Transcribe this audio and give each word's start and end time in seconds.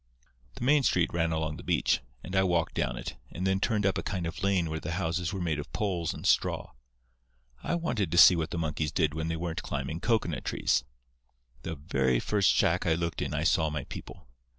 "The 0.55 0.63
main 0.63 0.81
street 0.81 1.13
ran 1.13 1.31
along 1.31 1.57
the 1.57 1.63
beach, 1.63 1.99
and 2.23 2.35
I 2.35 2.41
walked 2.41 2.73
down 2.73 2.97
it, 2.97 3.17
and 3.29 3.45
then 3.45 3.59
turned 3.59 3.85
up 3.85 3.99
a 3.99 4.01
kind 4.01 4.25
of 4.25 4.41
lane 4.41 4.67
where 4.67 4.79
the 4.79 4.93
houses 4.93 5.31
were 5.31 5.39
made 5.39 5.59
of 5.59 5.71
poles 5.73 6.11
and 6.11 6.25
straw. 6.25 6.71
I 7.61 7.75
wanted 7.75 8.11
to 8.11 8.17
see 8.17 8.35
what 8.35 8.49
the 8.49 8.57
monkeys 8.57 8.91
did 8.91 9.13
when 9.13 9.27
they 9.27 9.35
weren't 9.37 9.61
climbing 9.61 9.99
cocoanut 9.99 10.43
trees. 10.43 10.83
The 11.61 11.75
very 11.75 12.19
first 12.19 12.49
shack 12.49 12.87
I 12.87 12.95
looked 12.95 13.21
in 13.21 13.35
I 13.35 13.43
saw 13.43 13.69
my 13.69 13.83
people. 13.83 14.27